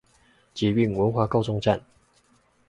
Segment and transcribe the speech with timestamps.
[0.55, 1.85] 捷運文華高中站